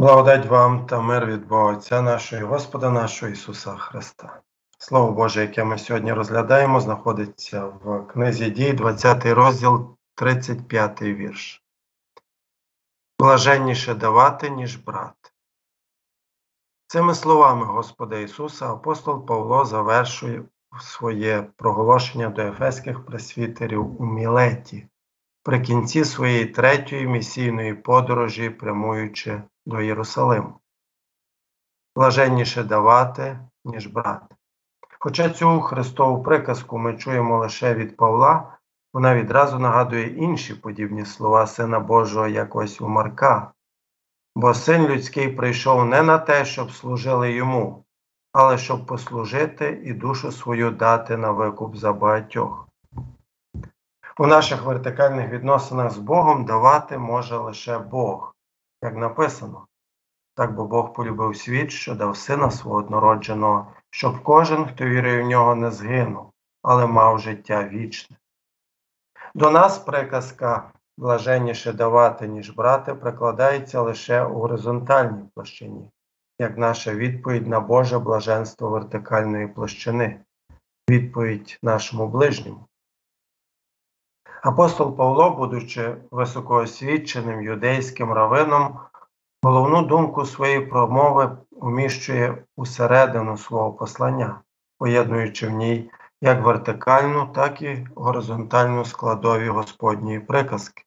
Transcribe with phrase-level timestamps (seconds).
[0.00, 4.40] Благодать вам та мир від Бога Отця нашого і Господа нашого Ісуса Христа.
[4.78, 11.62] Слово Боже, яке ми сьогодні розглядаємо, знаходиться в книзі дій, 20 розділ, 35 вірш.
[13.18, 15.30] Блаженніше давати, ніж брати.
[16.86, 20.42] Цими словами Господа Ісуса апостол Павло завершує
[20.80, 24.88] своє проголошення до ефеських пресвітерів у Мілеті
[25.42, 30.60] при кінці своєї третьої місійної подорожі, прямуючи до Єрусалиму.
[31.96, 34.34] Блаженніше давати, ніж брати.
[34.98, 38.56] Хоча цю Христову приказку ми чуємо лише від Павла,
[38.94, 43.52] вона відразу нагадує інші подібні слова Сина Божого якось у Марка,
[44.36, 47.84] бо син людський прийшов не на те, щоб служили йому,
[48.32, 52.68] але щоб послужити і душу свою дати на викуп за багатьох.
[54.18, 58.29] У наших вертикальних відносинах з Богом давати може лише Бог,
[58.82, 59.66] як написано.
[60.34, 65.26] Так бо Бог полюбив світ, що дав сина свого однородженого, щоб кожен, хто вірує в
[65.26, 68.16] нього, не згинув, але мав життя вічне.
[69.34, 75.90] До нас приказка блаженніше давати, ніж брати, прикладається лише у горизонтальній площині,
[76.38, 80.20] як наша відповідь на Боже блаженство вертикальної площини,
[80.90, 82.66] відповідь нашому ближньому.
[84.42, 88.78] Апостол Павло, будучи високоосвіченим юдейським равином,
[89.42, 94.40] головну думку своєї промови уміщує усередину свого послання,
[94.78, 95.90] поєднуючи в ній
[96.22, 100.82] як вертикальну, так і горизонтальну складові Господньої приказки.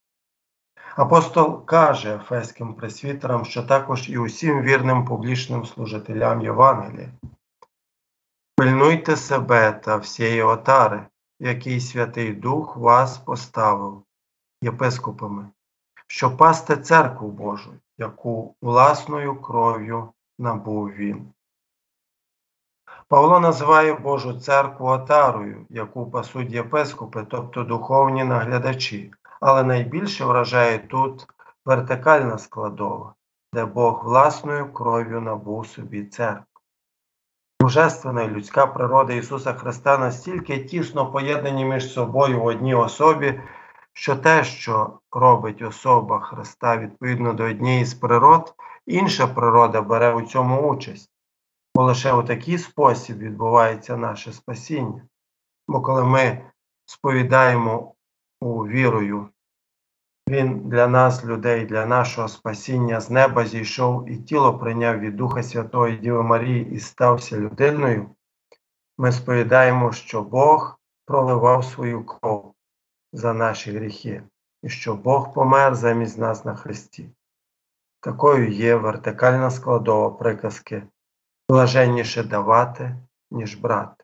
[0.96, 7.10] Апостол каже ефеським пресвітерам, що також і усім вірним публічним служителям Євангелія.
[8.56, 11.06] Пильнуйте себе та всієї отари,
[11.44, 14.04] який Святий Дух вас поставив
[14.62, 15.50] єпископами,
[16.08, 20.10] щоб пасти церкву Божу, яку власною кров'ю
[20.40, 21.34] набув він.
[23.08, 31.28] Павло називає Божу церкву отарою, яку пасуть єпископи, тобто духовні наглядачі, але найбільше вражає тут
[31.66, 33.14] вертикальна складова,
[33.54, 36.53] де Бог власною кров'ю набув собі церкву.
[37.64, 43.42] Божественна людська природа Ісуса Христа настільки тісно поєднані між собою в одній особі,
[43.94, 48.54] що те, що робить особа Христа відповідно до однієї з природ,
[48.86, 51.12] інша природа бере у цьому участь,
[51.76, 55.02] бо лише у такий спосіб відбувається наше спасіння.
[55.68, 56.46] Бо коли ми
[56.86, 57.94] сповідаємо
[58.42, 59.30] у вірою
[60.28, 65.44] він для нас, людей, для нашого спасіння з неба зійшов і тіло прийняв від Духа
[65.44, 68.10] Святої Діви Марії і стався людиною.
[68.98, 72.54] Ми сповідаємо, що Бог проливав свою кров
[73.14, 74.24] за наші гріхи,
[74.64, 77.10] і що Бог помер замість нас на Христі.
[78.00, 80.84] Такою є вертикальна складова приказки
[81.50, 82.96] блаженніше давати,
[83.32, 84.04] ніж брати.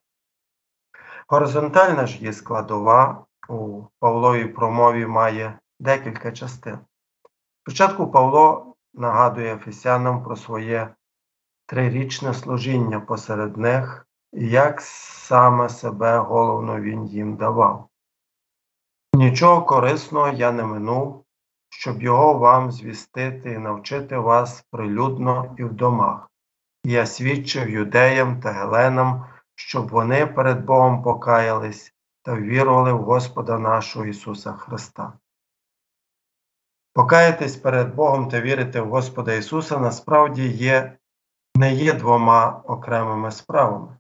[1.28, 6.78] Горизонтальна ж є складова у Павловій промові має декілька частин.
[7.62, 10.96] Спочатку Павло нагадує Ефесянам про своє
[11.66, 17.90] трирічне служіння посеред них і як саме себе головно він їм давав.
[19.14, 21.26] Нічого корисного я не минув,
[21.70, 26.30] щоб його вам звістити і навчити вас прилюдно і в домах.
[26.84, 29.26] Я свідчив юдеям та геленам,
[29.56, 35.14] щоб вони перед Богом покаялись та ввірували в Господа нашого Ісуса Христа.
[36.94, 40.98] Покаятись перед Богом та вірити в Господа Ісуса насправді є,
[41.56, 43.98] не є двома окремими справами.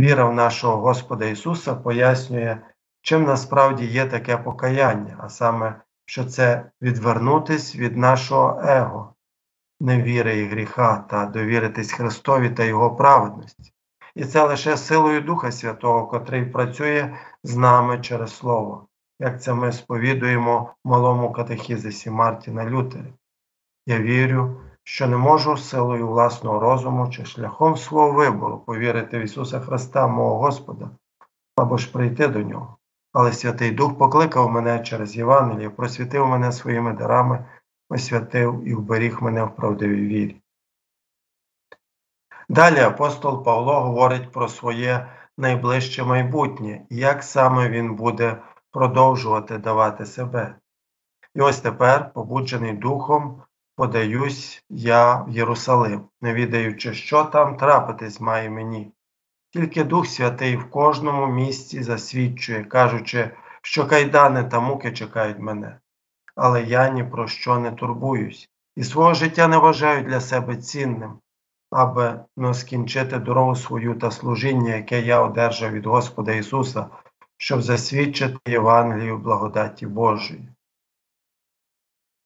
[0.00, 2.58] Віра в нашого Господа Ісуса пояснює,
[3.02, 9.14] чим насправді є таке покаяння, а саме, що це відвернутись від нашого Его,
[9.80, 13.72] невіри і гріха та довіритись Христові та Його праведності.
[14.14, 18.88] І це лише силою Духа Святого, котрий працює з нами через Слово
[19.24, 23.12] як це ми сповідуємо в малому катехізисі Мартіна Лютери.
[23.86, 29.60] Я вірю, що не можу силою власного розуму чи шляхом свого вибору повірити в Ісуса
[29.60, 30.90] Христа, мого Господа,
[31.56, 32.76] або ж прийти до Нього.
[33.12, 37.44] Але Святий Дух покликав мене через Євангеліє, просвітив мене своїми дарами,
[37.90, 40.36] освятив і вберіг мене в правдивій вірі.
[42.48, 45.06] Далі апостол Павло говорить про своє
[45.38, 48.36] найближче майбутнє і як саме він буде
[48.74, 50.54] продовжувати давати себе.
[51.34, 53.42] І ось тепер, побуджений духом,
[53.76, 58.92] подаюсь я в Єрусалим, не відаючи, що там трапитись має мені.
[59.50, 63.30] Тільки Дух Святий в кожному місці засвідчує, кажучи,
[63.62, 65.78] що кайдани та муки чекають мене.
[66.36, 71.18] Але я ні про що не турбуюсь, і свого життя не вважають для себе цінним,
[71.70, 76.86] аби не скінчити дорогу свою та служіння, яке я одержав від Господа Ісуса,
[77.36, 80.48] щоб засвідчити Євангелію благодаті Божої.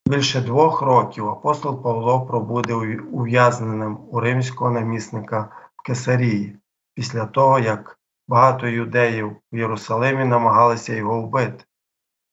[0.09, 2.75] Більше двох років апостол Павло пробуде
[3.13, 6.57] ув'язненим у римського намісника в Кесарії,
[6.95, 11.65] після того, як багато юдеїв в Єрусалимі намагалися його вбити.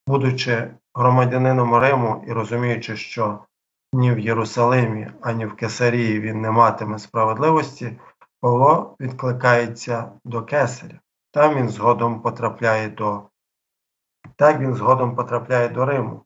[0.07, 3.39] Будучи громадянином Риму і розуміючи, що
[3.94, 7.98] ні в Єрусалимі, ані в Кесарії він не матиме справедливості,
[8.42, 11.00] Павло відкликається до Кесаря.
[11.36, 13.24] Там він згодом потрапляє до
[14.36, 16.26] так він згодом потрапляє до Риму,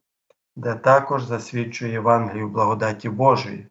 [0.56, 3.68] де також засвідчує Євангелію благодаті Божої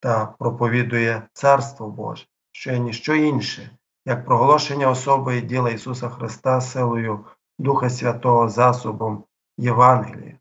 [0.00, 3.70] та проповідує Царство Боже, що є ніщо інше,
[4.06, 7.24] як проголошення особи і діла Ісуса Христа силою
[7.58, 9.24] Духа Святого засобом
[9.58, 10.38] Євангелія.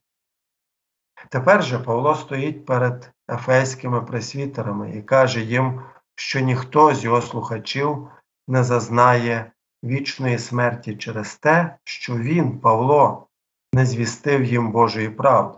[1.29, 5.81] Тепер же Павло стоїть перед ефейськими пресвітерами і каже їм,
[6.15, 8.07] що ніхто з його слухачів
[8.47, 9.51] не зазнає
[9.83, 13.27] вічної смерті через те, що він, Павло,
[13.73, 15.57] не звістив їм Божої правди.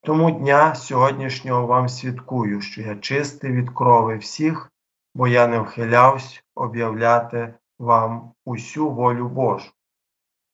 [0.00, 4.72] Тому дня сьогоднішнього вам свідкую, що я чистий від крови всіх,
[5.14, 9.70] бо я не вхилявся об'являти вам усю волю Божу.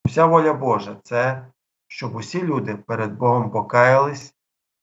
[0.06, 1.46] Вся воля Божа це
[1.90, 4.34] щоб усі люди перед Богом покаялись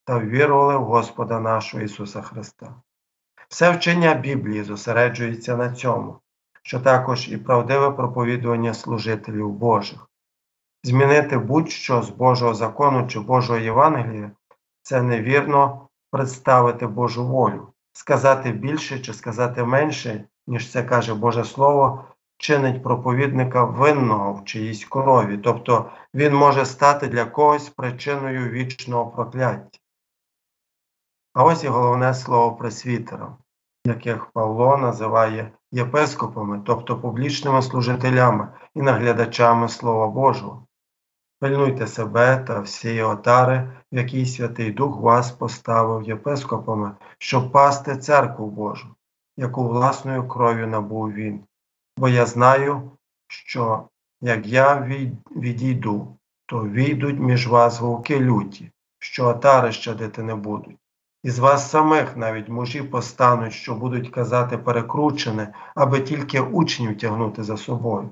[0.05, 2.75] та ввірували в Господа нашого Ісуса Христа.
[3.49, 6.19] Все вчення Біблії зосереджується на цьому,
[6.67, 10.09] що також і правдиве проповідування служителів Божих.
[10.83, 14.31] Змінити будь-що з Божого закону чи Божого Євангелія
[14.81, 22.05] це невірно представити Божу волю, сказати більше чи сказати менше, ніж це каже Боже Слово,
[22.37, 29.79] чинить проповідника винного в чиїсь крові, тобто він може стати для когось причиною вічного прокляття.
[31.33, 33.37] А ось і головне слово пресвітерам,
[33.85, 40.67] яких Павло називає єпископами, тобто публічними служителями і наглядачами Слова Божого.
[41.39, 48.49] Пильнуйте себе та всі отари, в якій Святий Дух вас поставив єпископами, щоб пасти церкву
[48.49, 48.87] Божу,
[49.37, 51.43] яку власною кров'ю набув він,
[51.97, 52.91] бо я знаю,
[53.27, 53.89] що
[54.21, 54.79] як я
[55.35, 60.77] відійду, то війдуть між вас вовки люті, що отари щадити не будуть.
[61.23, 67.57] Із вас самих навіть мужі постануть, що будуть казати перекручене, аби тільки учнів тягнути за
[67.57, 68.09] собою.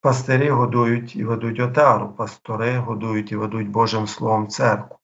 [0.00, 4.98] Пастирі годують і ведуть отару, пастори годують і ведуть Божим Словом церкву.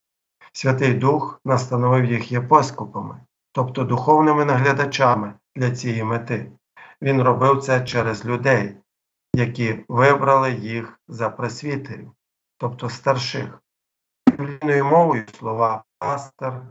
[0.52, 3.20] Святий Дух настановив їх єпископами,
[3.52, 6.52] тобто духовними наглядачами для цієї мети.
[7.02, 8.76] Він робив це через людей,
[9.34, 12.12] які вибрали їх за пресвітерів,
[12.58, 13.62] тобто старших.
[14.82, 16.62] Мовою слова пастор,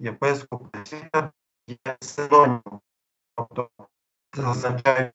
[0.00, 1.30] єпископ, пресвітер
[1.66, 2.80] є синонімом,
[3.36, 3.68] тобто
[4.36, 5.12] це означає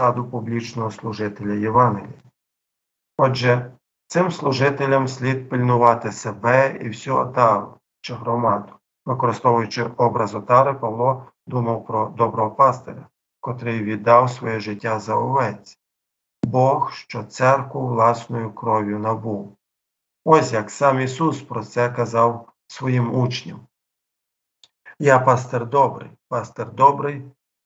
[0.00, 2.22] саду публічного служителя Євангелія.
[3.18, 3.72] Отже,
[4.06, 8.72] цим служителям слід пильнувати себе і всю отару чи громаду.
[9.06, 13.08] Використовуючи образ отари, Павло думав про доброго пастиря
[13.46, 15.78] котрий віддав своє життя за овець,
[16.42, 19.56] Бог, що церкву власною кров'ю набув.
[20.24, 23.66] Ось як сам Ісус про це казав своїм учням.
[24.98, 27.22] Я пастир добрий, пастир добрий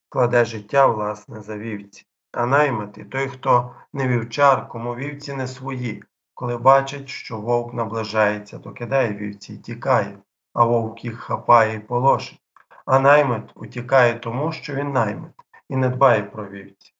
[0.08, 6.04] кладе життя власне за вівці, а наймити той, хто не вівчар, кому вівці не свої,
[6.34, 10.18] коли бачить, що вовк наближається, то кидає вівці і тікає,
[10.54, 12.40] а вовк їх хапає і полошить.
[12.86, 15.32] А наймит утікає тому, що він наймит
[15.68, 16.94] і не дбає про вівці.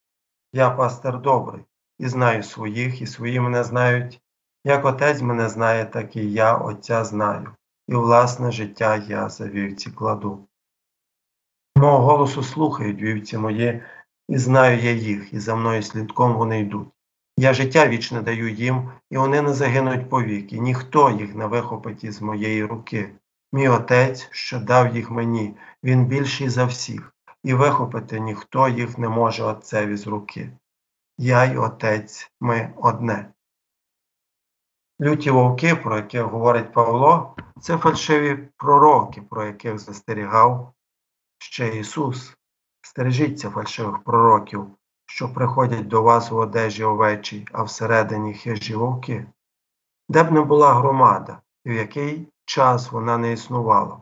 [0.52, 1.64] Я пастир добрий,
[1.98, 4.20] і знаю своїх, і свої мене знають.
[4.64, 7.54] Як отець мене знає, так і я Отця знаю,
[7.90, 10.48] і власне життя я за вівці кладу.
[11.76, 13.82] Мого голосу слухають вівці мої,
[14.28, 16.88] і знаю я їх, і за мною слідком вони йдуть.
[17.36, 22.22] Я життя вічне даю їм, і вони не загинуть повіки, ніхто їх не вихопить із
[22.22, 23.12] моєї руки.
[23.52, 29.08] Мій отець, що дав їх мені, він більший за всіх, і вихопити ніхто їх не
[29.08, 30.50] може Отцеві з руки.
[31.18, 33.32] Я й Отець ми одне.
[35.00, 40.72] Люті вовки, про яких говорить Павло, це фальшиві пророки, про яких застерігав
[41.38, 42.36] ще Ісус.
[42.82, 44.66] Стережіться фальшивих пророків,
[45.06, 49.26] що приходять до вас в одежі овечій, а всередині хижі вовки.
[50.08, 54.00] Де б не була громада, і в який час вона не існувала,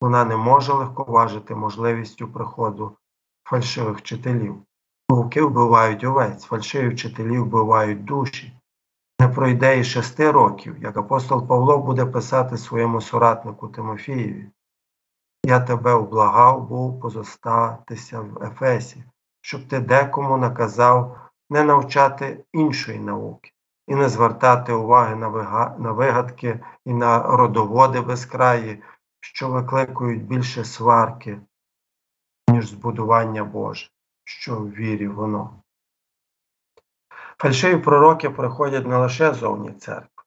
[0.00, 2.96] вона не може легковажити можливістю приходу
[3.44, 4.56] фальшивих вчителів.
[5.08, 8.59] Вовки вбивають овець, фальшиві вчителі вбивають душі.
[9.20, 14.50] Не пройде і шести років, як апостол Павло буде писати своєму соратнику Тимофієві.
[15.44, 19.04] Я тебе облагав був позостатися в Ефесі,
[19.40, 21.18] щоб ти декому наказав
[21.50, 23.52] не навчати іншої науки
[23.86, 25.16] і не звертати уваги
[25.78, 28.82] на вигадки і на родоводи безкраї,
[29.20, 31.40] що викликують більше сварки,
[32.50, 33.90] ніж збудування Боже,
[34.24, 35.62] що в вірі воно.
[37.40, 40.24] Фальшиві пророки приходять не лише зовні церкви.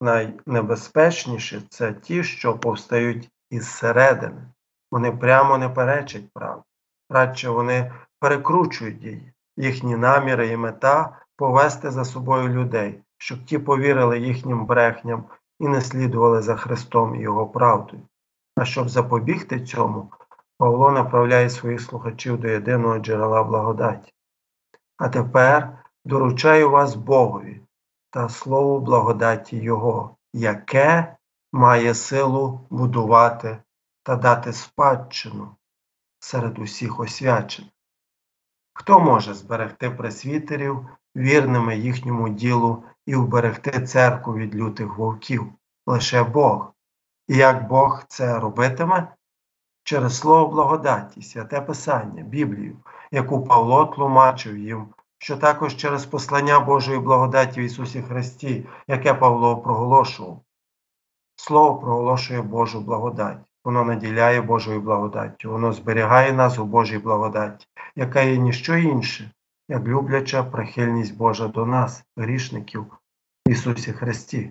[0.00, 4.42] Найнебезпечніші це ті, що повстають із середини.
[4.90, 6.64] Вони прямо не перечать правду,
[7.10, 14.18] радше вони перекручують її, їхні наміри і мета повести за собою людей, щоб ті повірили
[14.18, 15.24] їхнім брехням
[15.60, 18.02] і не слідували за Христом і Його правдою.
[18.56, 20.12] А щоб запобігти цьому,
[20.58, 24.12] Павло направляє своїх слухачів до єдиного джерела благодаті.
[24.96, 27.60] А тепер доручаю вас Богові
[28.10, 31.16] та слову благодаті Його, яке
[31.52, 33.58] має силу будувати
[34.02, 35.56] та дати спадщину
[36.18, 37.70] серед усіх освячених.
[38.72, 40.86] Хто може зберегти пресвітерів
[41.16, 45.52] вірними їхньому ділу і вберегти церкву від лютих вовків?
[45.86, 46.72] Лише Бог.
[47.28, 49.14] І як Бог це робитиме?
[49.82, 52.76] Через слово благодаті, святе Писання, Біблію,
[53.10, 54.86] яку Павло тлумачив їм,
[55.18, 60.40] що також через послання Божої благодаті в Ісусі Христі, яке Павло проголошував.
[61.36, 63.38] Слово проголошує Божу благодать.
[63.64, 69.30] Воно наділяє Божою благодаттю, воно зберігає нас у Божій благодаті, яка є ніщо інше,
[69.68, 72.86] як любляча прихильність Божа до нас, грішників
[73.46, 74.50] в Ісусі Христі.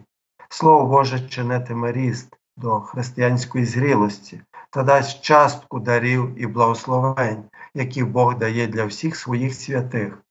[0.49, 7.43] Слово Боже чинитиме ріст до християнської зрілості та дасть частку дарів і благословень,
[7.73, 10.23] які Бог дає для всіх своїх святих.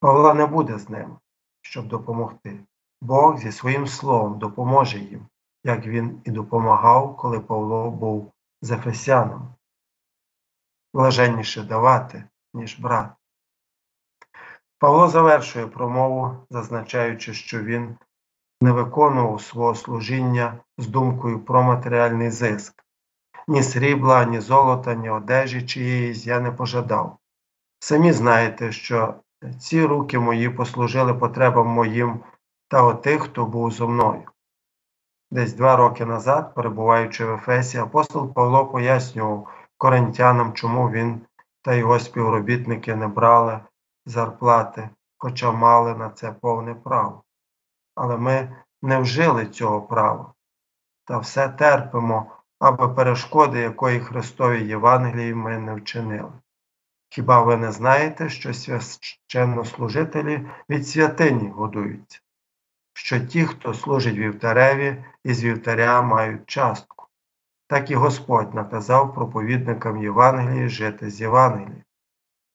[0.00, 1.18] Павла не буде з ним,
[1.62, 2.60] щоб допомогти.
[3.00, 5.26] Бог зі своїм словом допоможе їм
[5.64, 9.54] як він і допомагав, коли Павло був з Ефесяном.
[10.94, 13.14] Блаженніше давати, ніж брати.
[14.78, 17.96] Павло завершує промову, зазначаючи, що він
[18.60, 22.84] не виконував свого служіння з думкою про матеріальний зиск.
[23.48, 27.18] Ні срібла, ні золота, ні одежі чиєїсь я не пожадав.
[27.78, 29.14] Самі знаєте, що
[29.58, 32.20] ці руки мої послужили потребам моїм
[32.68, 34.22] та отих, хто був зо мною.
[35.30, 41.20] Десь два роки назад, перебуваючи в Ефесі, апостол Павло пояснював коринтянам, чому він
[41.62, 43.60] та його співробітники не брали
[44.06, 47.22] зарплати, хоча мали на це повне право.
[47.94, 50.32] Але ми не вжили цього права
[51.04, 56.32] та все терпимо, аби перешкоди якої Христовій Євангелії ми не вчинили.
[57.10, 62.20] Хіба ви не знаєте, що священнослужителі від святині годуються?
[63.00, 67.06] що ті, хто служить вівтареві, із вівтаря мають частку.
[67.66, 71.84] Так і Господь наказав проповідникам Євангелії жити з Євангелії,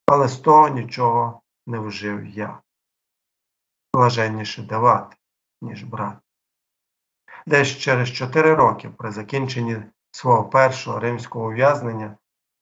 [0.07, 2.59] але з того нічого не вжив я.
[3.93, 5.15] Блаженніше давати,
[5.61, 6.17] ніж брати.
[7.45, 9.77] Десь через чотири роки при закінченні
[10.11, 12.17] свого першого римського ув'язнення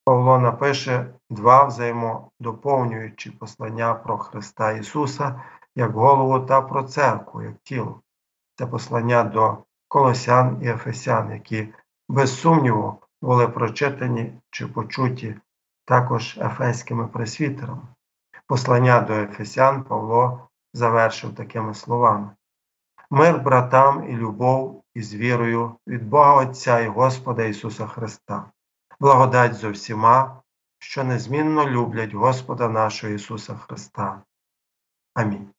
[0.05, 5.41] Павло напише два взаємодоповнюючі послання про Христа Ісуса
[5.75, 8.01] як голову та про церкву, як тіло.
[8.55, 9.57] Це послання до
[9.88, 11.74] колосян і ефесян, які,
[12.10, 15.36] без сумніву, були прочитані чи почуті
[15.86, 17.81] також ефеськими пресвітерами.
[18.48, 22.29] Послання до Ефесян Павло завершив такими словами:
[23.10, 28.45] Мир братам і любов із вірою від Бога Отця і Господа Ісуса Христа,
[29.00, 30.41] благодать зо всіма,
[30.79, 34.23] що незмінно люблять Господа нашого Ісуса Христа.
[35.13, 35.52] Амінь.